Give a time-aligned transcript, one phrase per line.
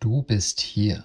[0.00, 1.04] Du bist hier,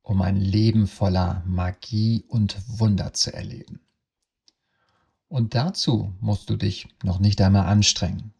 [0.00, 3.80] um ein Leben voller Magie und Wunder zu erleben.
[5.28, 8.32] Und dazu musst du dich noch nicht einmal anstrengen.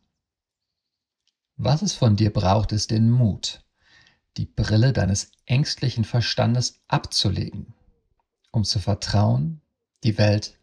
[1.58, 3.62] Was es von dir braucht, ist den Mut,
[4.38, 7.74] die Brille deines ängstlichen Verstandes abzulegen,
[8.50, 9.60] um zu vertrauen,
[10.03, 10.58] die Welt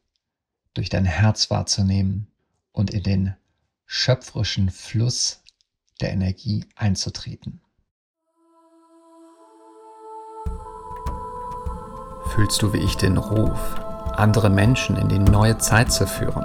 [0.73, 2.25] durch dein Herz wahrzunehmen
[2.71, 3.35] und in den
[3.85, 5.43] schöpferischen Fluss
[6.01, 7.61] der Energie einzutreten.
[12.35, 13.57] Fühlst du wie ich den Ruf,
[14.17, 16.43] andere Menschen in die neue Zeit zu führen?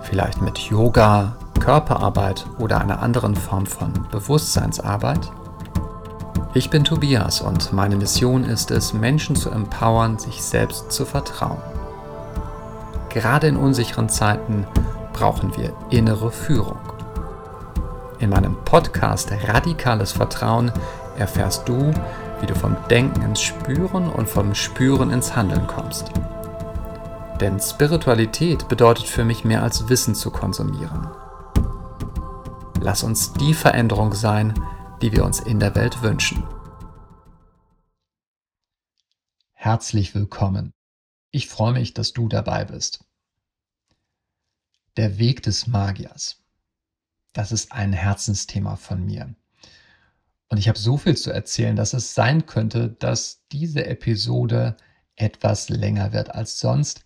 [0.00, 5.30] Vielleicht mit Yoga, Körperarbeit oder einer anderen Form von Bewusstseinsarbeit?
[6.54, 11.60] Ich bin Tobias und meine Mission ist es, Menschen zu empowern, sich selbst zu vertrauen.
[13.10, 14.66] Gerade in unsicheren Zeiten
[15.12, 16.78] brauchen wir innere Führung.
[18.20, 20.72] In meinem Podcast Radikales Vertrauen
[21.18, 21.92] erfährst du,
[22.44, 26.10] wie du vom Denken ins Spüren und vom Spüren ins Handeln kommst.
[27.40, 31.08] Denn Spiritualität bedeutet für mich mehr als Wissen zu konsumieren.
[32.82, 34.52] Lass uns die Veränderung sein,
[35.00, 36.46] die wir uns in der Welt wünschen.
[39.54, 40.74] Herzlich willkommen.
[41.30, 43.06] Ich freue mich, dass du dabei bist.
[44.98, 46.44] Der Weg des Magiers.
[47.32, 49.34] Das ist ein Herzensthema von mir.
[50.54, 54.76] Und ich habe so viel zu erzählen, dass es sein könnte, dass diese Episode
[55.16, 57.04] etwas länger wird als sonst.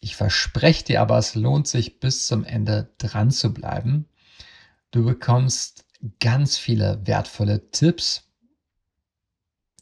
[0.00, 4.10] Ich verspreche dir aber, es lohnt sich bis zum Ende dran zu bleiben.
[4.90, 5.86] Du bekommst
[6.20, 8.24] ganz viele wertvolle Tipps.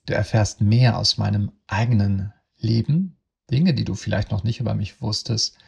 [0.06, 3.16] Du erfährst mehr aus meinem eigenen Leben,
[3.50, 5.58] Dinge, die du vielleicht noch nicht über mich wusstest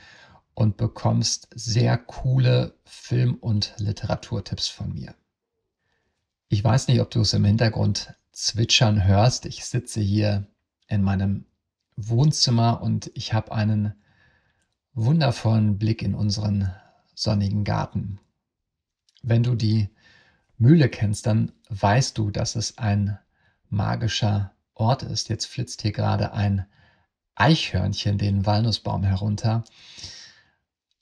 [0.54, 5.16] und bekommst sehr coole Film- und Literaturtipps von mir.
[6.52, 9.46] Ich weiß nicht, ob du es im Hintergrund zwitschern hörst.
[9.46, 10.46] Ich sitze hier
[10.86, 11.46] in meinem
[11.96, 13.94] Wohnzimmer und ich habe einen
[14.92, 16.70] wundervollen Blick in unseren
[17.14, 18.20] sonnigen Garten.
[19.22, 19.88] Wenn du die
[20.58, 23.18] Mühle kennst, dann weißt du, dass es ein
[23.70, 25.30] magischer Ort ist.
[25.30, 26.66] Jetzt flitzt hier gerade ein
[27.34, 29.64] Eichhörnchen den Walnussbaum herunter.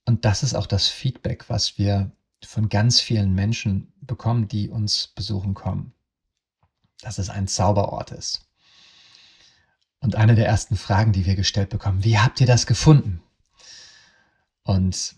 [0.05, 2.13] Und das ist auch das Feedback, was wir
[2.45, 5.93] von ganz vielen Menschen bekommen, die uns besuchen kommen,
[7.01, 8.47] dass es ein Zauberort ist.
[10.01, 13.23] Und eine der ersten Fragen, die wir gestellt bekommen, wie habt ihr das gefunden?
[14.63, 15.15] Und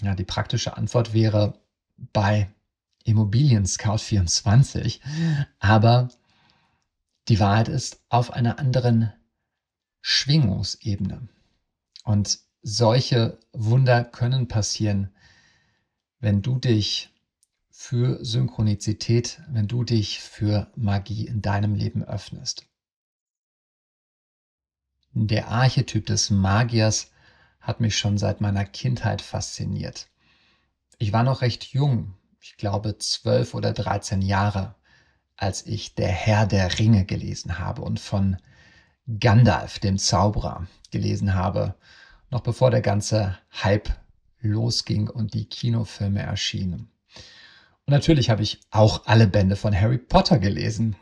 [0.00, 1.58] ja, die praktische Antwort wäre
[2.12, 2.48] bei
[3.04, 5.00] Immobilien Scout 24,
[5.58, 6.08] aber
[7.28, 9.12] die Wahrheit ist auf einer anderen
[10.00, 11.28] Schwingungsebene.
[12.04, 15.11] Und solche Wunder können passieren,
[16.22, 17.10] wenn du dich
[17.68, 22.64] für Synchronizität, wenn du dich für Magie in deinem Leben öffnest.
[25.14, 27.10] Der Archetyp des Magiers
[27.60, 30.08] hat mich schon seit meiner Kindheit fasziniert.
[30.98, 34.76] Ich war noch recht jung, ich glaube zwölf oder dreizehn Jahre,
[35.36, 38.36] als ich Der Herr der Ringe gelesen habe und von
[39.18, 41.74] Gandalf, dem Zauberer, gelesen habe,
[42.30, 43.90] noch bevor der ganze Hype
[44.42, 46.90] losging und die Kinofilme erschienen.
[47.86, 50.96] Und natürlich habe ich auch alle Bände von Harry Potter gelesen,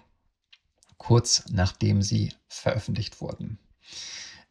[0.96, 3.58] kurz nachdem sie veröffentlicht wurden.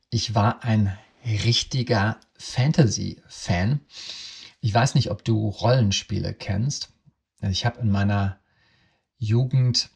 [0.09, 3.81] Ich war ein richtiger Fantasy-Fan.
[4.61, 6.89] Ich weiß nicht, ob du Rollenspiele kennst.
[7.41, 8.39] Ich habe in meiner
[9.17, 9.89] Jugend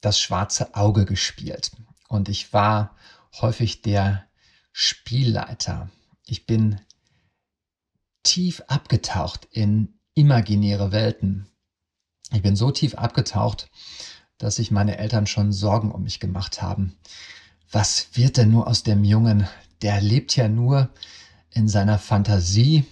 [0.00, 1.72] das schwarze Auge gespielt
[2.08, 2.96] und ich war
[3.40, 4.26] häufig der
[4.72, 5.90] Spielleiter.
[6.24, 6.80] Ich bin
[8.22, 11.48] tief abgetaucht in imaginäre Welten.
[12.32, 13.70] Ich bin so tief abgetaucht,
[14.38, 16.96] dass sich meine Eltern schon Sorgen um mich gemacht haben.
[17.70, 19.46] Was wird denn nur aus dem Jungen?
[19.82, 20.90] Der lebt ja nur
[21.50, 22.84] in seiner Fantasie.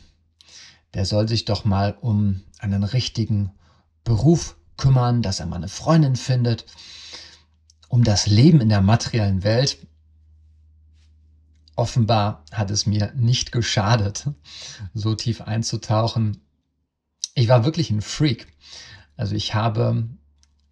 [0.94, 3.52] Der soll sich doch mal um einen richtigen
[4.04, 6.66] Beruf kümmern, dass er mal eine Freundin findet.
[7.88, 9.78] Um das Leben in der materiellen Welt
[11.78, 14.28] offenbar hat es mir nicht geschadet,
[14.94, 16.42] so tief einzutauchen.
[17.34, 18.48] Ich war wirklich ein Freak.
[19.16, 20.08] Also ich habe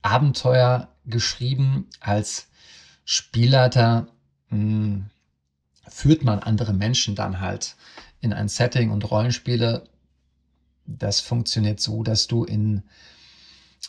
[0.02, 2.48] Abenteuer geschrieben als
[3.04, 4.08] Spielleiter.
[4.48, 5.06] Hm,
[5.88, 7.76] führt man andere Menschen dann halt
[8.20, 9.88] in ein Setting und Rollenspiele.
[10.86, 12.82] Das funktioniert so, dass du in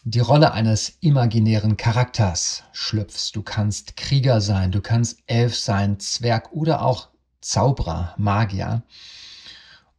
[0.03, 3.31] die Rolle eines imaginären Charakters schlüpfst.
[3.33, 7.09] Du kannst Krieger sein, du kannst Elf sein, Zwerg oder auch
[7.41, 8.83] Zauberer, Magier.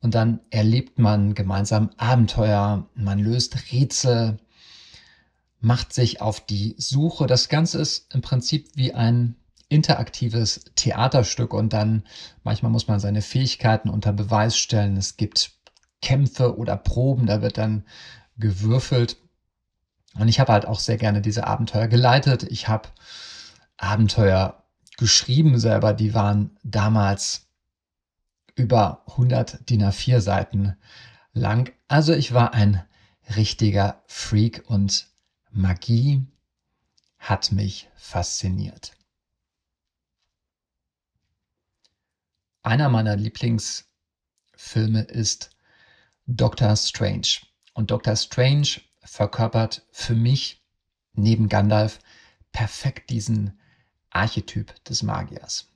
[0.00, 4.38] Und dann erlebt man gemeinsam Abenteuer, man löst Rätsel,
[5.60, 7.26] macht sich auf die Suche.
[7.26, 9.36] Das Ganze ist im Prinzip wie ein
[9.68, 12.04] interaktives Theaterstück und dann
[12.42, 14.96] manchmal muss man seine Fähigkeiten unter Beweis stellen.
[14.96, 15.52] Es gibt
[16.00, 17.84] Kämpfe oder Proben, da wird dann
[18.38, 19.18] gewürfelt.
[20.18, 22.42] Und ich habe halt auch sehr gerne diese Abenteuer geleitet.
[22.44, 22.88] Ich habe
[23.76, 24.64] Abenteuer
[24.96, 27.46] geschrieben selber, die waren damals
[28.56, 30.76] über 100 DIN A4 Seiten
[31.32, 31.72] lang.
[31.86, 32.84] Also ich war ein
[33.36, 35.06] richtiger Freak und
[35.50, 36.26] Magie
[37.18, 38.92] hat mich fasziniert.
[42.62, 45.50] Einer meiner Lieblingsfilme ist
[46.26, 47.28] Doctor Strange.
[47.74, 50.62] Und Doctor Strange verkörpert für mich
[51.12, 51.98] neben Gandalf
[52.52, 53.58] perfekt diesen
[54.10, 55.68] Archetyp des Magiers.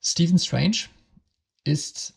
[0.00, 0.88] Stephen Strange
[1.64, 2.14] ist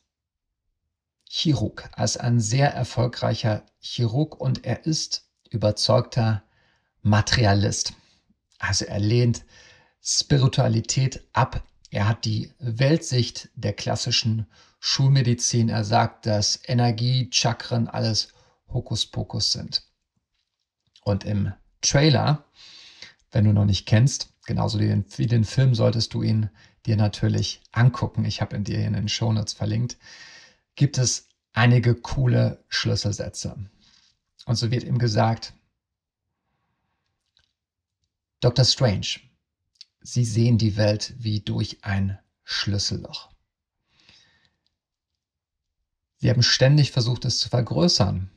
[1.29, 6.43] Chirurg, als ein sehr erfolgreicher Chirurg und er ist überzeugter
[7.01, 7.93] Materialist.
[8.57, 9.43] Also er lehnt
[10.01, 11.63] Spiritualität ab.
[11.91, 14.47] Er hat die Weltsicht der klassischen
[14.79, 15.69] Schulmedizin.
[15.69, 18.29] Er sagt, dass Energie, Chakren alles
[18.73, 19.83] Hokuspokus sind.
[21.03, 22.45] Und im Trailer,
[23.31, 26.49] wenn du noch nicht kennst, genauso wie den, Film, solltest du ihn
[26.85, 28.25] dir natürlich angucken.
[28.25, 29.97] Ich habe ihn dir in den Shownotes verlinkt.
[30.75, 33.55] Gibt es einige coole Schlüsselsätze.
[34.45, 35.53] Und so wird ihm gesagt,
[38.41, 38.65] Dr.
[38.65, 39.19] Strange,
[40.01, 43.31] Sie sehen die Welt wie durch ein Schlüsselloch.
[46.17, 48.29] Sie haben ständig versucht, es zu vergrößern,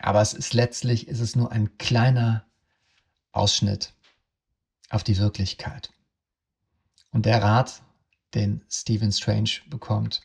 [0.00, 2.46] aber es ist letztlich ist es nur ein kleiner
[3.32, 3.94] Ausschnitt
[4.88, 5.92] auf die Wirklichkeit.
[7.12, 7.82] Und der Rat,
[8.34, 10.22] den Stephen Strange bekommt,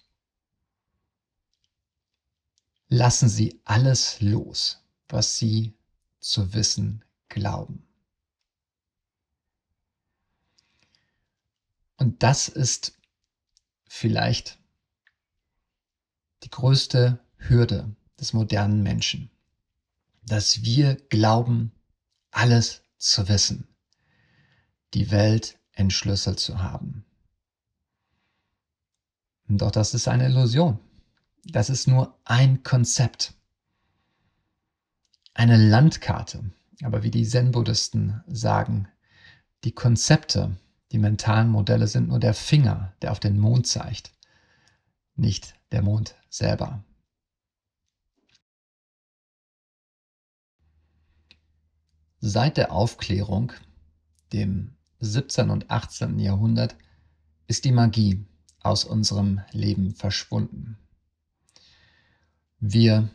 [2.88, 5.74] lassen Sie alles los, was Sie
[6.20, 7.86] zu wissen glauben.
[11.98, 12.98] Und das ist
[13.88, 14.58] vielleicht
[16.44, 19.32] die größte Hürde des modernen Menschen,
[20.26, 21.72] dass wir glauben,
[22.32, 23.68] alles zu wissen,
[24.94, 27.06] die Welt entschlüsselt zu haben.
[29.48, 30.80] Doch das ist eine Illusion.
[31.44, 33.34] Das ist nur ein Konzept.
[35.34, 36.52] Eine Landkarte.
[36.84, 38.88] Aber wie die Zen-Buddhisten sagen,
[39.64, 40.58] die Konzepte,
[40.92, 44.12] die mentalen Modelle sind nur der Finger, der auf den Mond zeigt,
[45.16, 46.84] nicht der Mond selber.
[52.28, 53.52] Seit der Aufklärung,
[54.34, 55.52] dem 17.
[55.52, 56.18] und 18.
[56.18, 56.76] Jahrhundert,
[57.46, 58.26] ist die Magie
[58.64, 60.80] aus unserem Leben verschwunden.
[62.60, 63.12] Wir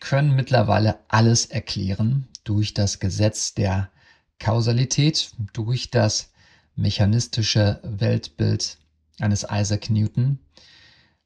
[0.00, 3.92] können mittlerweile alles erklären durch das Gesetz der
[4.40, 6.32] Kausalität, durch das
[6.74, 8.78] mechanistische Weltbild
[9.20, 10.40] eines Isaac Newton.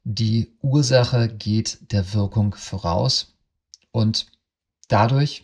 [0.03, 3.35] Die Ursache geht der Wirkung voraus
[3.91, 4.27] und
[4.89, 5.41] dadurch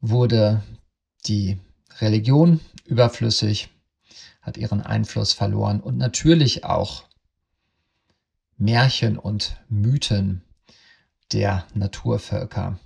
[0.00, 0.62] wurde
[1.26, 1.58] die
[2.00, 3.68] Religion überflüssig,
[4.40, 7.04] hat ihren Einfluss verloren und natürlich auch
[8.56, 10.42] Märchen und Mythen
[11.32, 12.78] der Naturvölker,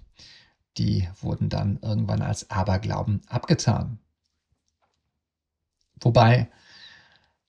[0.76, 3.98] die wurden dann irgendwann als Aberglauben abgetan.
[6.00, 6.50] Wobei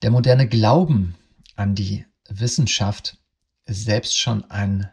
[0.01, 1.15] der moderne Glauben
[1.55, 3.17] an die Wissenschaft
[3.65, 4.89] selbst schon ein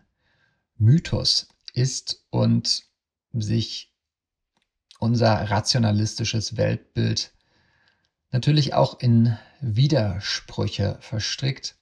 [0.77, 2.85] Mythos ist und
[3.33, 3.90] sich
[5.01, 7.33] unser rationalistisches Weltbild
[8.31, 11.77] natürlich auch in Widersprüche verstrickt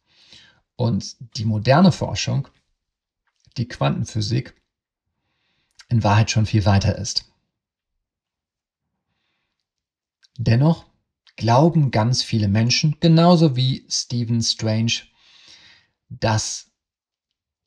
[0.76, 2.48] und die moderne Forschung,
[3.56, 4.54] die Quantenphysik,
[5.88, 7.25] in Wahrheit schon viel weiter ist.
[10.37, 10.87] Dennoch
[11.37, 14.92] glauben ganz viele Menschen, genauso wie Stephen Strange,
[16.08, 16.70] dass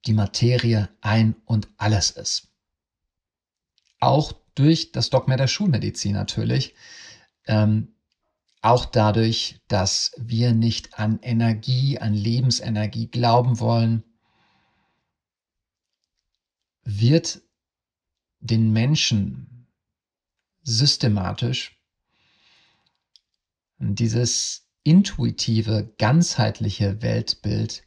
[0.05, 2.47] die Materie ein und alles ist.
[3.99, 6.75] Auch durch das Dogma der Schulmedizin natürlich.
[7.45, 7.95] Ähm,
[8.61, 14.03] auch dadurch, dass wir nicht an Energie, an Lebensenergie glauben wollen,
[16.83, 17.41] wird
[18.39, 19.67] den Menschen
[20.63, 21.81] systematisch
[23.79, 27.83] dieses intuitive, ganzheitliche Weltbild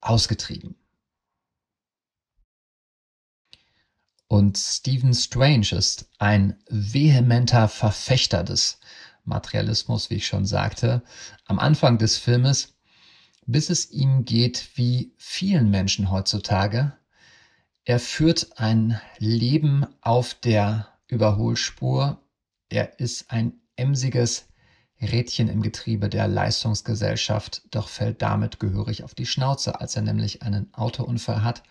[0.00, 0.76] ausgetrieben.
[4.34, 8.80] Und Stephen Strange ist ein vehementer Verfechter des
[9.22, 11.04] Materialismus, wie ich schon sagte,
[11.44, 12.74] am Anfang des Filmes,
[13.46, 16.94] bis es ihm geht wie vielen Menschen heutzutage.
[17.84, 22.20] Er führt ein Leben auf der Überholspur.
[22.70, 24.48] Er ist ein emsiges
[25.00, 30.42] Rädchen im Getriebe der Leistungsgesellschaft, doch fällt damit gehörig auf die Schnauze, als er nämlich
[30.42, 31.62] einen Autounfall hat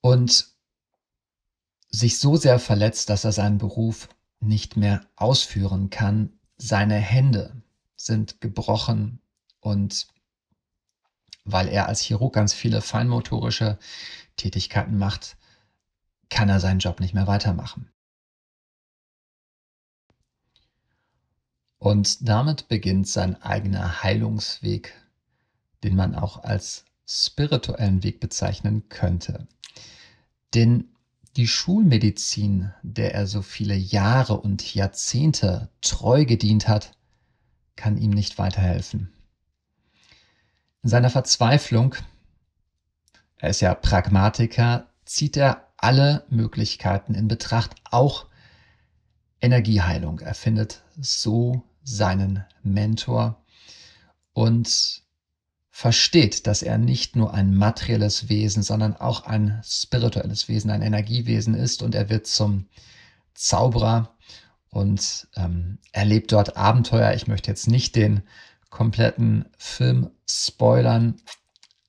[0.00, 0.55] und
[1.96, 4.08] sich so sehr verletzt, dass er seinen Beruf
[4.40, 6.38] nicht mehr ausführen kann.
[6.58, 7.62] Seine Hände
[7.96, 9.20] sind gebrochen
[9.60, 10.06] und
[11.44, 13.78] weil er als Chirurg ganz viele feinmotorische
[14.36, 15.38] Tätigkeiten macht,
[16.28, 17.90] kann er seinen Job nicht mehr weitermachen.
[21.78, 24.92] Und damit beginnt sein eigener Heilungsweg,
[25.82, 29.46] den man auch als spirituellen Weg bezeichnen könnte.
[30.52, 30.95] Denn
[31.36, 36.92] die Schulmedizin, der er so viele Jahre und Jahrzehnte treu gedient hat,
[37.76, 39.12] kann ihm nicht weiterhelfen.
[40.82, 41.94] In seiner Verzweiflung,
[43.36, 48.26] er ist ja Pragmatiker, zieht er alle Möglichkeiten in Betracht, auch
[49.40, 50.20] Energieheilung.
[50.20, 53.44] Er findet so seinen Mentor
[54.32, 55.02] und
[55.76, 61.52] versteht, dass er nicht nur ein materielles Wesen, sondern auch ein spirituelles Wesen, ein Energiewesen
[61.52, 62.66] ist und er wird zum
[63.34, 64.16] Zauberer
[64.70, 67.12] und ähm, erlebt dort Abenteuer.
[67.12, 68.22] Ich möchte jetzt nicht den
[68.70, 71.20] kompletten Film spoilern.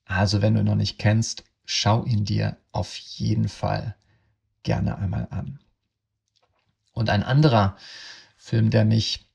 [0.03, 3.95] Also wenn du ihn noch nicht kennst, schau ihn dir auf jeden Fall
[4.63, 5.59] gerne einmal an.
[6.91, 7.77] Und ein anderer
[8.35, 9.29] Film, der mich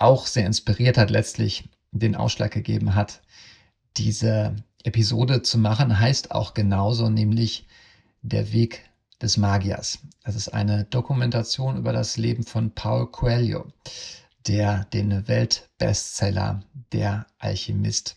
[0.00, 3.22] auch sehr inspiriert hat, letztlich den Ausschlag gegeben hat,
[3.96, 7.66] diese Episode zu machen, heißt auch genauso, nämlich
[8.22, 8.88] Der Weg
[9.20, 9.98] des Magiers.
[10.24, 13.66] Das ist eine Dokumentation über das Leben von Paul Coelho,
[14.46, 16.62] der den Weltbestseller
[16.92, 18.16] Der Alchemist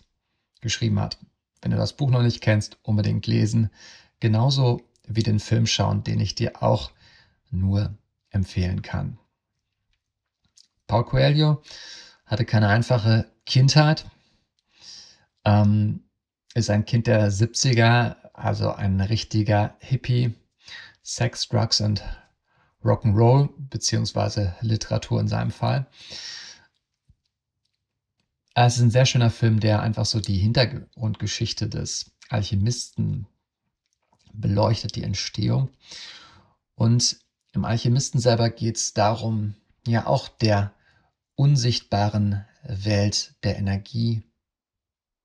[0.62, 1.17] geschrieben hat.
[1.62, 3.69] Wenn du das Buch noch nicht kennst, unbedingt lesen.
[4.19, 6.91] Genauso wie den Film schauen, den ich dir auch
[7.50, 7.93] nur
[8.29, 9.17] empfehlen kann.
[10.88, 11.62] Paul Coelho
[12.29, 14.05] hatte keine einfache Kindheit,
[15.43, 16.03] ähm,
[16.53, 20.36] ist ein Kind der 70er, also ein richtiger Hippie,
[21.01, 22.03] Sex, Drugs und
[22.83, 25.88] Rock'n'Roll, beziehungsweise Literatur in seinem Fall.
[28.53, 33.25] Es ist ein sehr schöner Film, der einfach so die Hintergrundgeschichte des Alchemisten
[34.33, 35.69] beleuchtet, die Entstehung.
[36.75, 37.19] Und
[37.53, 39.55] im Alchemisten selber geht es darum,
[39.88, 40.74] ja auch der
[41.39, 44.24] unsichtbaren Welt der Energie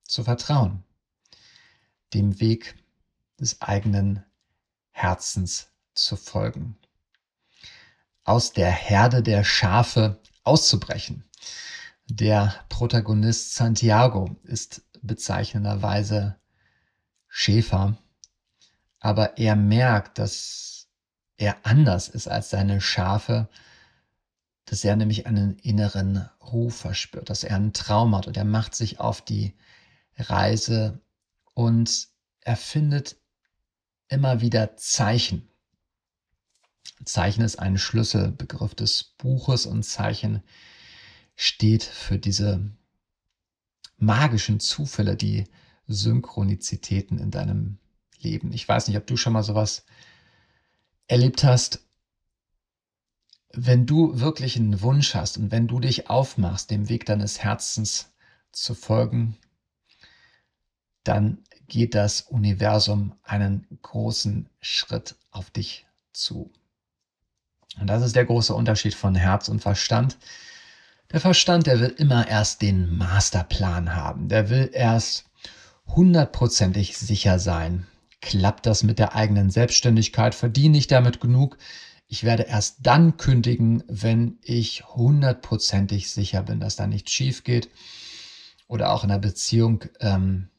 [0.05, 0.85] zu vertrauen,
[2.13, 2.77] dem Weg
[3.37, 4.23] des eigenen
[4.91, 6.77] Herzens zu folgen,
[8.23, 11.25] aus der Herde der Schafe auszubrechen.
[12.05, 16.37] Der Protagonist Santiago ist bezeichnenderweise
[17.27, 17.97] Schäfer,
[19.01, 20.87] aber er merkt, dass
[21.35, 23.49] er anders ist als seine Schafe
[24.65, 28.75] dass er nämlich einen inneren Ruf verspürt, dass er einen Traum hat und er macht
[28.75, 29.53] sich auf die
[30.17, 31.01] Reise
[31.53, 32.07] und
[32.41, 33.17] er findet
[34.07, 35.47] immer wieder Zeichen.
[37.03, 40.41] Zeichen ist ein Schlüsselbegriff des Buches und Zeichen
[41.35, 42.71] steht für diese
[43.97, 45.45] magischen Zufälle, die
[45.87, 47.77] Synchronizitäten in deinem
[48.19, 48.53] Leben.
[48.53, 49.85] Ich weiß nicht, ob du schon mal sowas
[51.07, 51.84] erlebt hast,
[53.57, 58.13] wenn du wirklich einen Wunsch hast und wenn du dich aufmachst, dem Weg deines Herzens
[58.51, 59.37] zu folgen,
[61.03, 66.51] dann geht das Universum einen großen Schritt auf dich zu.
[67.79, 70.17] Und das ist der große Unterschied von Herz und Verstand.
[71.11, 74.27] Der Verstand, der will immer erst den Masterplan haben.
[74.29, 75.25] Der will erst
[75.87, 77.85] hundertprozentig sicher sein.
[78.21, 80.33] Klappt das mit der eigenen Selbstständigkeit?
[80.33, 81.57] Verdiene ich damit genug?
[82.07, 87.69] Ich werde erst dann kündigen, wenn ich hundertprozentig sicher bin, dass da nichts schief geht.
[88.67, 90.49] Oder auch in der Beziehung, ähm,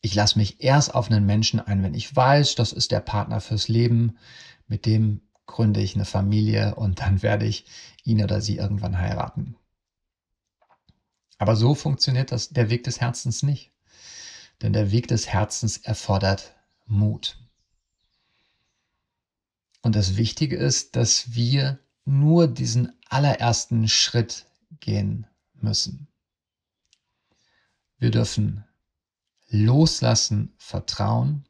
[0.00, 3.40] ich lasse mich erst auf einen Menschen ein, wenn ich weiß, das ist der Partner
[3.40, 4.18] fürs Leben,
[4.66, 7.66] mit dem gründe ich eine Familie und dann werde ich
[8.04, 9.56] ihn oder sie irgendwann heiraten.
[11.38, 13.72] Aber so funktioniert das, der Weg des Herzens nicht.
[14.62, 16.54] Denn der Weg des Herzens erfordert
[16.86, 17.43] Mut.
[19.84, 24.46] Und das Wichtige ist, dass wir nur diesen allerersten Schritt
[24.80, 26.08] gehen müssen.
[27.98, 28.64] Wir dürfen
[29.48, 31.44] loslassen, vertrauen.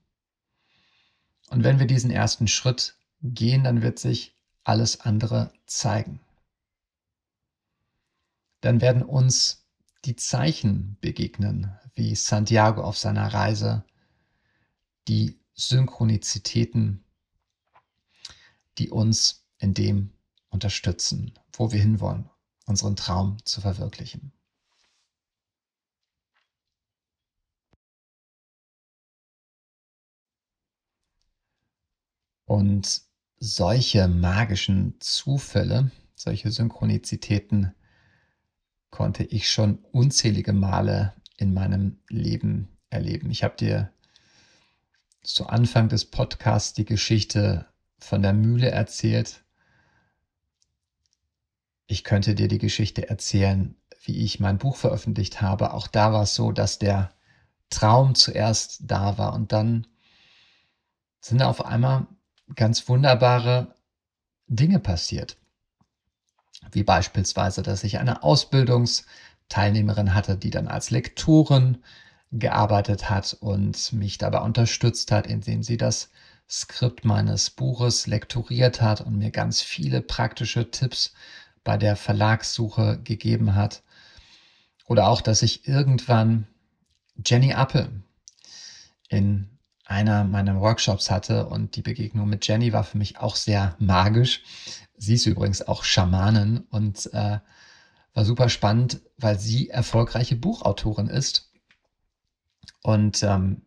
[1.51, 6.19] Und wenn wir diesen ersten Schritt gehen, dann wird sich alles andere zeigen.
[8.63, 9.65] Dann werden uns
[10.05, 13.85] die Zeichen begegnen, wie Santiago auf seiner Reise,
[15.07, 17.04] die Synchronizitäten,
[18.79, 20.13] die uns in dem
[20.51, 22.31] unterstützen, wo wir hinwollen,
[22.67, 24.33] unseren Traum zu verwirklichen.
[32.47, 33.03] Und
[33.39, 37.75] solche magischen Zufälle, solche Synchronizitäten
[38.91, 43.31] konnte ich schon unzählige Male in meinem Leben erleben.
[43.31, 43.93] Ich habe dir
[45.23, 47.67] zu Anfang des Podcasts die Geschichte
[48.05, 49.45] von der Mühle erzählt.
[51.87, 55.73] Ich könnte dir die Geschichte erzählen, wie ich mein Buch veröffentlicht habe.
[55.73, 57.13] Auch da war es so, dass der
[57.71, 59.87] Traum zuerst da war und dann
[61.21, 62.07] sind auf einmal
[62.55, 63.75] ganz wunderbare
[64.47, 65.37] Dinge passiert.
[66.71, 71.83] Wie beispielsweise, dass ich eine Ausbildungsteilnehmerin hatte, die dann als Lektorin
[72.31, 76.11] gearbeitet hat und mich dabei unterstützt hat, indem sie das
[76.49, 81.15] Skript meines Buches lektoriert hat und mir ganz viele praktische Tipps
[81.65, 83.83] bei der Verlagssuche gegeben hat.
[84.87, 86.47] Oder auch, dass ich irgendwann
[87.25, 88.03] Jenny Appel
[89.09, 89.49] in
[89.87, 94.43] einer meiner Workshops hatte und die Begegnung mit Jenny war für mich auch sehr magisch.
[94.97, 97.39] Sie ist übrigens auch Schamanin und äh,
[98.15, 101.53] war super spannend, weil sie erfolgreiche Buchautorin ist
[102.83, 103.63] und ähm,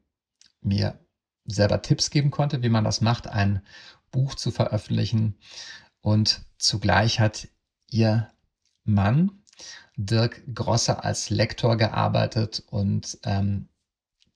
[0.62, 1.00] mir
[1.48, 3.62] selber Tipps geben konnte, wie man das macht, ein
[4.12, 5.38] Buch zu veröffentlichen.
[6.01, 7.48] Und zugleich hat
[7.89, 8.30] ihr
[8.84, 9.44] Mann
[9.96, 13.70] Dirk Grosser als Lektor gearbeitet und ähm,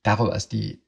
[0.02, 0.82] darüber ist die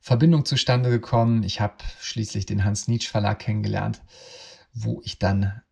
[0.00, 1.42] Verbindung zustande gekommen.
[1.42, 4.02] Ich habe schließlich den Hans Nietzsche Verlag kennengelernt,
[4.74, 5.62] wo ich dann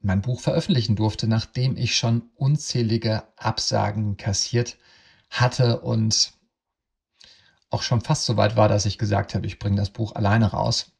[0.00, 4.76] mein Buch veröffentlichen durfte, nachdem ich schon unzählige Absagen kassiert
[5.30, 6.32] hatte und
[7.70, 10.46] auch schon fast so weit war, dass ich gesagt habe, ich bringe das Buch alleine
[10.46, 10.92] raus.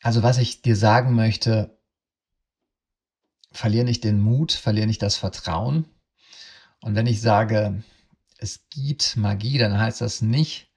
[0.00, 1.78] Also was ich dir sagen möchte,
[3.52, 5.84] verliere nicht den Mut, verliere nicht das Vertrauen.
[6.80, 7.82] Und wenn ich sage,
[8.38, 10.68] es gibt Magie, dann heißt das nicht,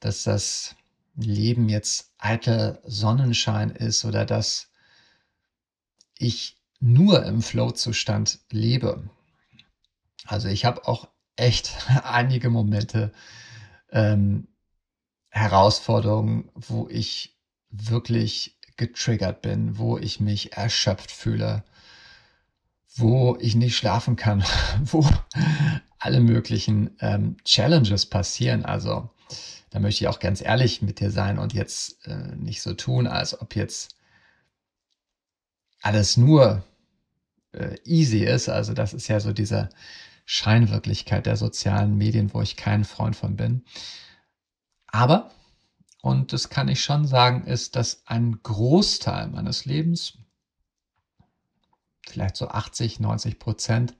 [0.00, 0.74] dass das
[1.14, 4.70] Leben jetzt eitel Sonnenschein ist oder dass
[6.16, 9.08] ich nur im Flow-Zustand lebe.
[10.24, 11.72] Also ich habe auch echt
[12.04, 13.12] einige Momente,
[13.90, 14.48] ähm,
[15.28, 17.38] Herausforderungen, wo ich
[17.70, 21.64] wirklich getriggert bin, wo ich mich erschöpft fühle,
[22.96, 24.44] wo ich nicht schlafen kann,
[24.84, 25.06] wo
[25.98, 28.64] alle möglichen ähm, Challenges passieren.
[28.64, 29.10] Also
[29.70, 33.06] da möchte ich auch ganz ehrlich mit dir sein und jetzt äh, nicht so tun,
[33.06, 33.96] als ob jetzt
[35.80, 36.64] alles nur
[37.52, 38.48] äh, easy ist.
[38.48, 39.70] Also das ist ja so diese
[40.24, 43.64] Scheinwirklichkeit der sozialen Medien, wo ich kein Freund von bin.
[44.86, 45.30] Aber,
[46.02, 50.18] und das kann ich schon sagen, ist, dass ein Großteil meines Lebens,
[52.06, 53.96] vielleicht so 80, 90 Prozent,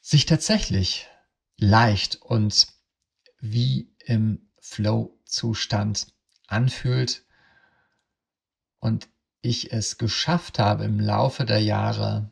[0.00, 1.08] sich tatsächlich
[1.56, 2.66] leicht und
[3.38, 6.08] wie im Flow-Zustand
[6.48, 7.24] anfühlt
[8.80, 9.08] und
[9.42, 12.31] ich es geschafft habe, im Laufe der Jahre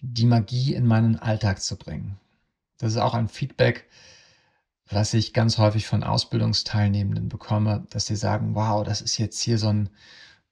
[0.00, 2.18] die Magie in meinen Alltag zu bringen.
[2.78, 3.88] Das ist auch ein Feedback,
[4.88, 9.58] was ich ganz häufig von Ausbildungsteilnehmenden bekomme, dass sie sagen, wow, das ist jetzt hier
[9.58, 9.90] so ein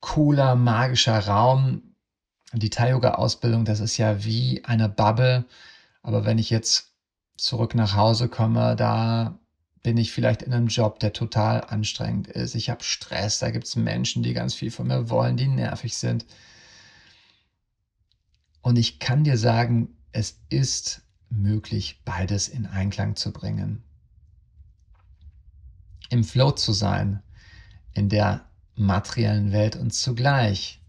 [0.01, 1.83] cooler, magischer Raum.
[2.53, 5.45] Die Thai-Yoga-Ausbildung, das ist ja wie eine Bubble.
[6.03, 6.93] Aber wenn ich jetzt
[7.37, 9.39] zurück nach Hause komme, da
[9.83, 12.55] bin ich vielleicht in einem Job, der total anstrengend ist.
[12.55, 15.97] Ich habe Stress, da gibt es Menschen, die ganz viel von mir wollen, die nervig
[15.97, 16.27] sind.
[18.63, 23.83] Und ich kann dir sagen, es ist möglich, beides in Einklang zu bringen.
[26.11, 27.23] Im Flow zu sein,
[27.93, 30.81] in der materiellen Welt und zugleich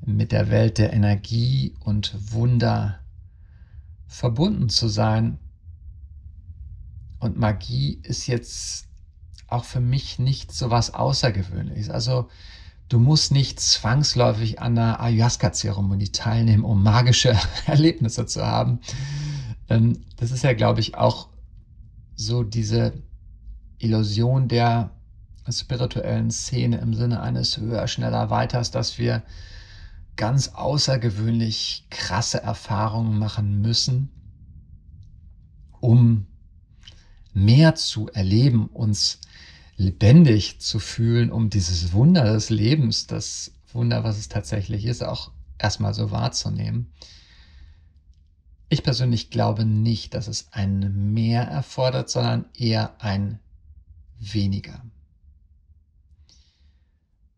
[0.00, 3.00] mit der Welt der Energie und Wunder
[4.06, 5.38] verbunden zu sein.
[7.18, 8.88] Und Magie ist jetzt
[9.46, 11.90] auch für mich nicht so was Außergewöhnliches.
[11.90, 12.28] Also
[12.90, 18.80] Du musst nicht zwangsläufig an einer Ayahuasca-Zeremonie teilnehmen, um magische Erlebnisse zu haben.
[19.68, 21.28] Ähm, das ist ja, glaube ich, auch
[22.16, 22.92] so diese
[23.78, 24.90] Illusion der
[25.48, 29.22] spirituellen Szene im Sinne eines höher, schneller, weiters, dass wir
[30.16, 34.10] ganz außergewöhnlich krasse Erfahrungen machen müssen,
[35.78, 36.26] um
[37.32, 39.20] mehr zu erleben, uns
[39.80, 45.32] lebendig zu fühlen, um dieses Wunder des Lebens, das Wunder, was es tatsächlich ist, auch
[45.58, 46.92] erstmal so wahrzunehmen.
[48.68, 53.40] Ich persönlich glaube nicht, dass es ein Mehr erfordert, sondern eher ein
[54.18, 54.84] weniger.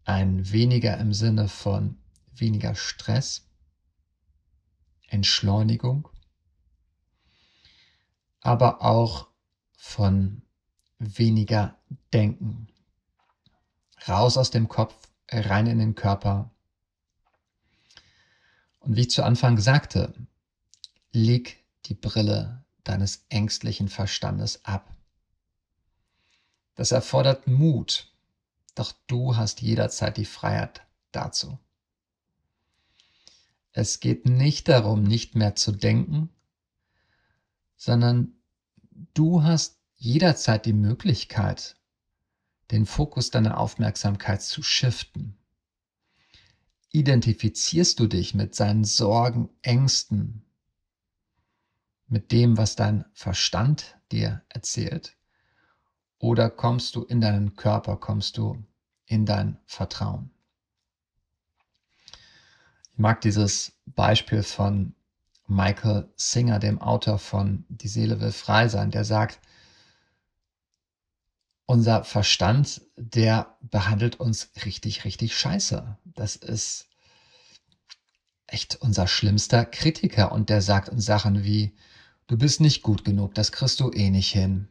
[0.05, 1.96] ein weniger im Sinne von
[2.35, 3.48] weniger Stress,
[5.09, 6.09] Entschleunigung,
[8.40, 9.28] aber auch
[9.76, 10.42] von
[10.98, 11.78] weniger
[12.12, 12.68] Denken.
[14.09, 14.94] Raus aus dem Kopf,
[15.31, 16.50] rein in den Körper.
[18.81, 20.12] Und wie ich zu Anfang sagte,
[21.12, 24.92] leg die Brille deines ängstlichen Verstandes ab.
[26.74, 28.12] Das erfordert Mut,
[28.74, 31.59] doch du hast jederzeit die Freiheit dazu.
[33.72, 36.31] Es geht nicht darum, nicht mehr zu denken,
[37.76, 38.35] sondern
[39.14, 41.76] du hast jederzeit die Möglichkeit,
[42.73, 45.37] den Fokus deiner Aufmerksamkeit zu shiften.
[46.91, 50.45] Identifizierst du dich mit seinen Sorgen, Ängsten,
[52.09, 55.17] mit dem, was dein Verstand dir erzählt?
[56.19, 58.65] Oder kommst du in deinen Körper, kommst du
[59.07, 60.31] in dein Vertrauen?
[62.93, 64.95] Ich mag dieses Beispiel von
[65.47, 69.41] Michael Singer, dem Autor von Die Seele will frei sein, der sagt,
[71.73, 75.97] unser Verstand, der behandelt uns richtig, richtig scheiße.
[76.05, 76.89] Das ist
[78.47, 81.75] echt unser schlimmster Kritiker und der sagt uns Sachen wie,
[82.27, 84.69] du bist nicht gut genug, das kriegst du eh nicht hin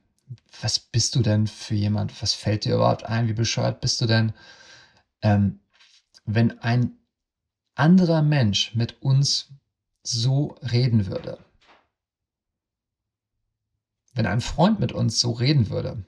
[0.62, 2.22] was bist du denn für jemand?
[2.22, 3.28] Was fällt dir überhaupt ein?
[3.28, 4.34] Wie bescheuert bist du denn?
[5.22, 5.60] Ähm,
[6.26, 6.98] wenn ein
[7.76, 9.50] anderer Mensch mit uns
[10.04, 11.38] so reden würde,
[14.14, 16.04] wenn ein Freund mit uns so reden würde,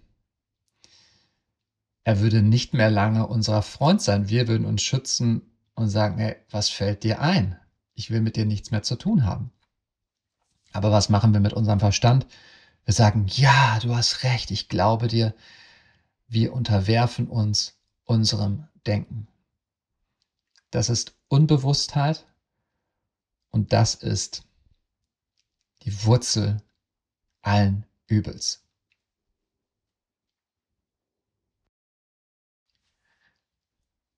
[2.04, 4.30] er würde nicht mehr lange unser Freund sein.
[4.30, 5.42] Wir würden uns schützen
[5.76, 7.58] und sagen, hey, was fällt dir ein?
[7.94, 9.52] Ich will mit dir nichts mehr zu tun haben.
[10.74, 12.26] Aber was machen wir mit unserem Verstand?
[12.86, 15.34] Wir sagen, ja, du hast recht, ich glaube dir.
[16.28, 19.28] Wir unterwerfen uns unserem Denken.
[20.72, 22.26] Das ist Unbewusstheit
[23.52, 24.44] und das ist
[25.84, 26.62] die Wurzel
[27.42, 28.63] allen Übels.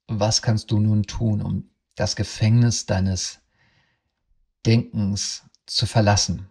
[0.07, 3.39] Was kannst du nun tun, um das Gefängnis deines
[4.65, 6.49] Denkens zu verlassen?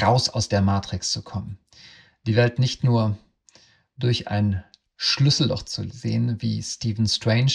[0.00, 1.58] raus aus der Matrix zu kommen.
[2.26, 3.18] Die Welt nicht nur
[3.96, 4.64] durch ein
[4.96, 7.52] Schlüsselloch zu sehen, wie Stephen Strange,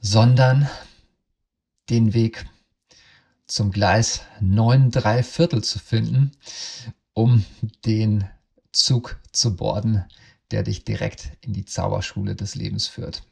[0.00, 0.68] sondern
[1.90, 2.46] den Weg
[3.46, 6.32] zum Gleis 9 3 Viertel zu finden,
[7.12, 7.44] um
[7.84, 8.28] den
[8.72, 10.04] Zug zu borden,
[10.50, 13.22] der dich direkt in die Zauberschule des Lebens führt.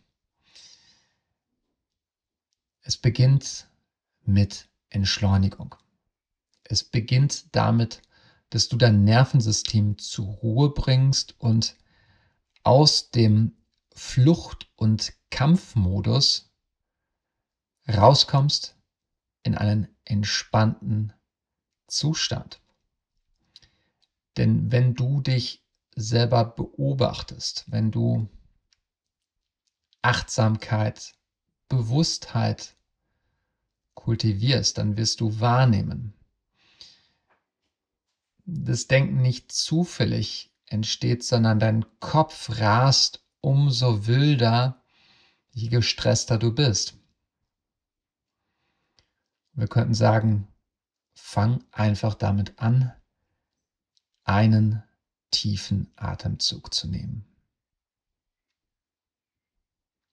[2.82, 3.68] Es beginnt
[4.22, 5.74] mit Entschleunigung.
[6.64, 8.02] Es beginnt damit,
[8.50, 11.76] dass du dein Nervensystem zur Ruhe bringst und
[12.62, 13.56] aus dem
[13.94, 16.52] Flucht- und Kampfmodus
[17.88, 18.76] rauskommst
[19.42, 21.12] in einen entspannten
[21.86, 22.60] Zustand.
[24.36, 25.64] Denn wenn du dich
[25.96, 28.28] selber beobachtest, wenn du
[30.02, 31.12] Achtsamkeit,
[31.70, 32.76] Bewusstheit
[33.94, 36.12] kultivierst, dann wirst du wahrnehmen,
[38.44, 44.82] das Denken nicht zufällig entsteht, sondern dein Kopf rast umso wilder,
[45.52, 46.94] je gestresster du bist.
[49.52, 50.48] Wir könnten sagen,
[51.14, 52.92] fang einfach damit an,
[54.24, 54.82] einen
[55.30, 57.29] tiefen Atemzug zu nehmen.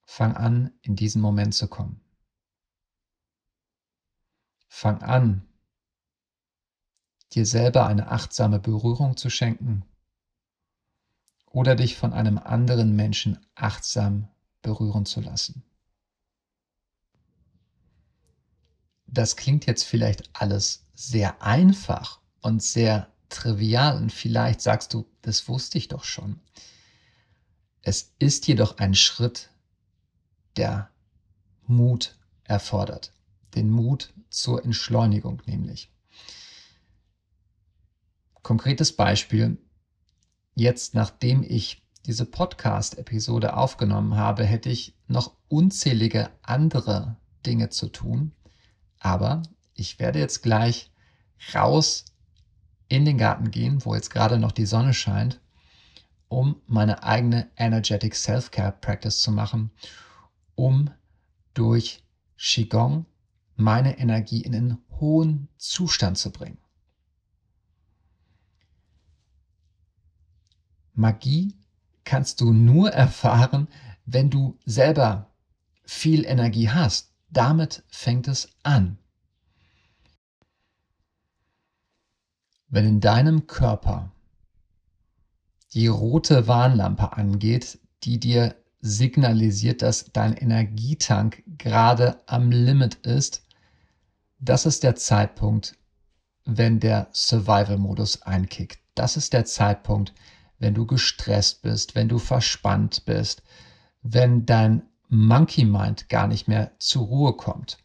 [0.09, 1.99] Fang an, in diesen Moment zu kommen.
[4.69, 5.45] Fang an,
[7.33, 9.85] dir selber eine achtsame Berührung zu schenken
[11.45, 14.29] oder dich von einem anderen Menschen achtsam
[14.61, 15.63] berühren zu lassen.
[19.07, 25.47] Das klingt jetzt vielleicht alles sehr einfach und sehr trivial und vielleicht sagst du, das
[25.49, 26.39] wusste ich doch schon.
[27.81, 29.51] Es ist jedoch ein Schritt,
[30.57, 30.89] der
[31.65, 33.13] Mut erfordert.
[33.55, 35.91] Den Mut zur Entschleunigung nämlich.
[38.41, 39.57] Konkretes Beispiel.
[40.55, 48.31] Jetzt, nachdem ich diese Podcast-Episode aufgenommen habe, hätte ich noch unzählige andere Dinge zu tun.
[48.99, 49.43] Aber
[49.73, 50.91] ich werde jetzt gleich
[51.53, 52.05] raus
[52.87, 55.41] in den Garten gehen, wo jetzt gerade noch die Sonne scheint,
[56.29, 59.71] um meine eigene Energetic Self-Care Practice zu machen,
[60.57, 60.89] um
[61.53, 62.03] durch
[62.37, 63.05] Qigong
[63.55, 66.57] meine Energie in einen hohen Zustand zu bringen.
[70.93, 71.55] Magie
[72.03, 73.67] kannst du nur erfahren,
[74.05, 75.31] wenn du selber
[75.83, 77.13] viel Energie hast.
[77.29, 78.97] Damit fängt es an.
[82.69, 84.11] Wenn in deinem Körper
[85.73, 88.55] die rote Warnlampe angeht, die dir
[88.87, 93.45] signalisiert, dass dein Energietank gerade am Limit ist,
[94.39, 95.75] das ist der Zeitpunkt,
[96.45, 98.79] wenn der Survival-Modus einkickt.
[98.95, 100.13] Das ist der Zeitpunkt,
[100.59, 103.43] wenn du gestresst bist, wenn du verspannt bist,
[104.01, 107.77] wenn dein Monkey Mind gar nicht mehr zur Ruhe kommt.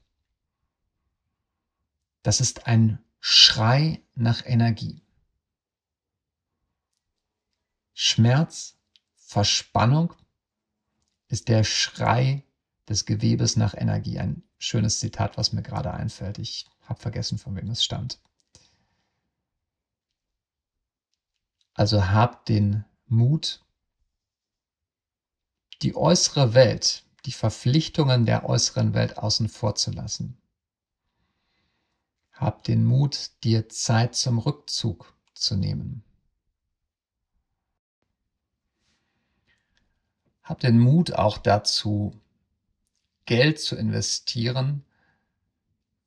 [2.23, 5.03] Das ist ein Schrei nach Energie.
[7.95, 8.77] Schmerz,
[9.17, 10.15] Verspannung
[11.33, 12.45] ist der Schrei
[12.91, 14.19] des Gewebes nach Energie.
[14.19, 16.39] Ein schönes Zitat, was mir gerade einfällt.
[16.39, 18.21] Ich habe vergessen, von wem es stammt.
[21.73, 23.65] Also hab den Mut,
[25.81, 30.37] die äußere Welt, die Verpflichtungen der äußeren Welt außen vor zu lassen.
[32.33, 36.05] Hab den Mut, dir Zeit zum Rückzug zu nehmen.
[40.43, 42.21] Hab den Mut auch dazu,
[43.25, 44.85] Geld zu investieren,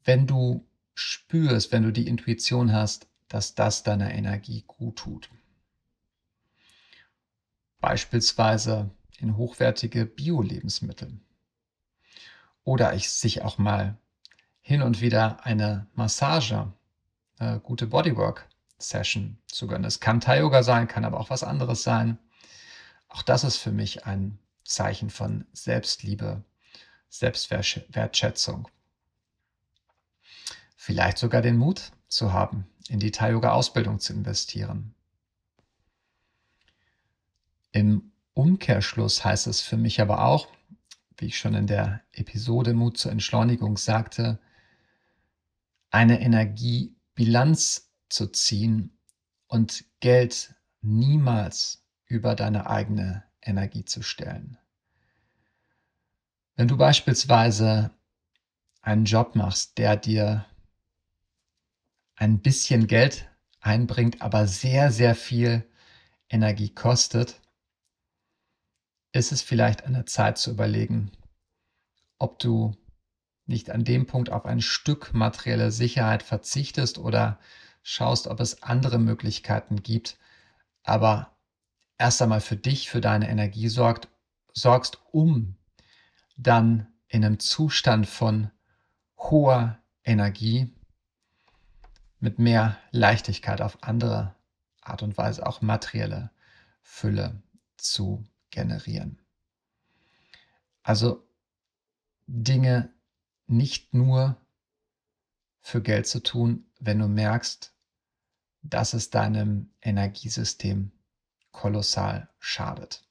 [0.03, 5.29] wenn du spürst, wenn du die Intuition hast, dass das deiner Energie gut tut.
[7.79, 11.19] Beispielsweise in hochwertige Bio-Lebensmittel.
[12.63, 13.97] Oder ich sich auch mal
[14.61, 16.73] hin und wieder eine Massage,
[17.37, 19.85] eine gute Bodywork-Session zu gönnen.
[19.85, 22.17] Es kann Thai-Yoga sein, kann aber auch was anderes sein.
[23.15, 26.43] Auch das ist für mich ein Zeichen von Selbstliebe,
[27.07, 28.67] Selbstwertschätzung.
[30.75, 34.93] Vielleicht sogar den Mut zu haben, in die Thai-Yoga-Ausbildung zu investieren.
[37.71, 40.49] Im Umkehrschluss heißt es für mich aber auch,
[41.15, 44.39] wie ich schon in der Episode Mut zur Entschleunigung sagte,
[45.89, 48.97] eine Energiebilanz zu ziehen
[49.47, 54.57] und Geld niemals über deine eigene Energie zu stellen.
[56.55, 57.91] Wenn du beispielsweise
[58.81, 60.45] einen Job machst, der dir
[62.15, 65.67] ein bisschen Geld einbringt, aber sehr, sehr viel
[66.29, 67.41] Energie kostet,
[69.11, 71.11] ist es vielleicht an der Zeit zu überlegen,
[72.17, 72.75] ob du
[73.45, 77.39] nicht an dem Punkt auf ein Stück materielle Sicherheit verzichtest oder
[77.83, 80.17] schaust, ob es andere Möglichkeiten gibt,
[80.83, 81.34] aber
[81.97, 84.09] erst einmal für dich, für deine Energie sorgt,
[84.53, 85.57] sorgst, um
[86.37, 88.51] dann in einem Zustand von
[89.17, 90.73] hoher Energie
[92.19, 94.35] mit mehr Leichtigkeit auf andere
[94.81, 96.31] Art und Weise auch materielle
[96.81, 97.41] Fülle
[97.77, 99.21] zu generieren.
[100.83, 101.27] Also
[102.27, 102.93] Dinge
[103.47, 104.37] nicht nur
[105.59, 107.73] für Geld zu tun, wenn du merkst,
[108.61, 110.91] dass es deinem Energiesystem
[111.55, 113.03] kolossal schadet.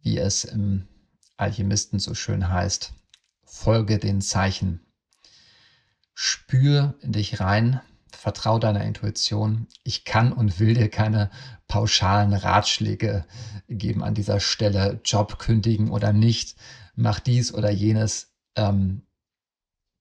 [0.00, 0.88] Wie es im
[1.36, 2.92] Alchemisten so schön heißt,
[3.42, 4.80] folge den Zeichen.
[6.14, 7.80] Spür in dich rein,
[8.12, 9.66] vertrau deiner Intuition.
[9.82, 11.30] Ich kann und will dir keine
[11.68, 13.26] pauschalen Ratschläge
[13.68, 15.00] geben an dieser Stelle.
[15.04, 16.56] Job kündigen oder nicht,
[16.94, 18.32] mach dies oder jenes.
[18.56, 19.02] Ähm,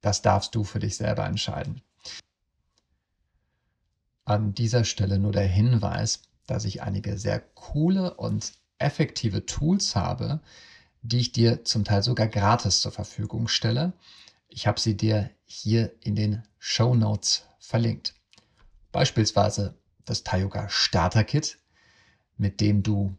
[0.02, 1.82] das darfst du für dich selber entscheiden.
[4.26, 10.42] An dieser Stelle nur der Hinweis, dass ich einige sehr coole und effektive Tools habe,
[11.02, 13.94] die ich dir zum Teil sogar gratis zur Verfügung stelle.
[14.48, 18.16] Ich habe sie dir hier in den Show Notes verlinkt.
[18.92, 21.58] Beispielsweise das Thai-Yoga Starter Kit,
[22.38, 23.18] mit dem du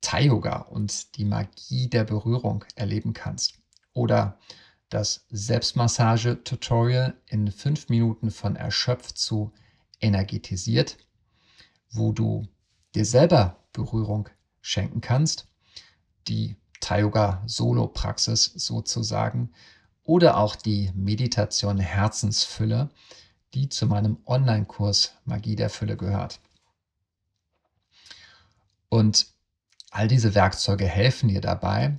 [0.00, 3.58] Thai-Yoga und die Magie der Berührung erleben kannst.
[3.92, 4.38] Oder
[4.88, 9.52] das Selbstmassage-Tutorial in fünf Minuten von erschöpft zu
[10.00, 10.96] energetisiert,
[11.90, 12.46] wo du
[12.94, 14.28] dir selber Berührung
[14.60, 15.48] schenken kannst.
[16.28, 19.52] Die Thai-Yoga Solo-Praxis sozusagen
[20.02, 22.90] oder auch die Meditation Herzensfülle,
[23.54, 26.40] die zu meinem Online-Kurs Magie der Fülle gehört.
[28.88, 29.28] Und
[29.90, 31.98] all diese Werkzeuge helfen dir dabei,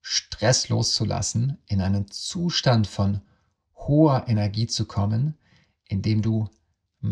[0.00, 3.22] Stress loszulassen, in einen Zustand von
[3.74, 5.36] hoher Energie zu kommen,
[5.88, 6.48] in dem du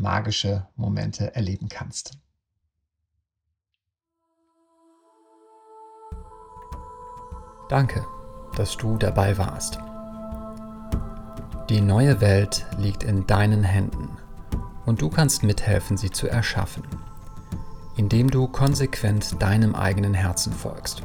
[0.00, 2.18] magische Momente erleben kannst.
[7.68, 8.04] Danke,
[8.56, 9.78] dass du dabei warst.
[11.70, 14.10] Die neue Welt liegt in deinen Händen
[14.84, 16.84] und du kannst mithelfen, sie zu erschaffen.
[17.96, 21.02] indem du konsequent deinem eigenen Herzen folgst.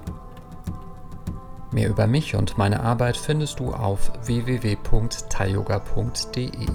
[1.72, 6.68] Mehr über mich und meine Arbeit findest du auf www.thaiyoga.de.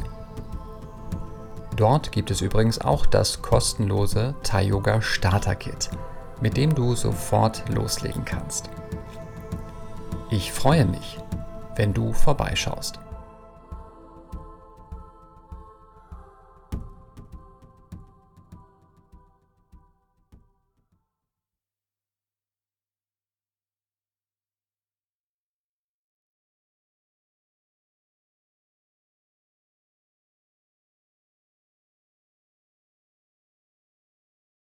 [1.77, 5.91] Dort gibt es übrigens auch das kostenlose Thai Yoga Starter Kit,
[6.41, 8.71] mit dem du sofort loslegen kannst.
[10.31, 11.19] Ich freue mich,
[11.75, 13.01] wenn du vorbeischaust.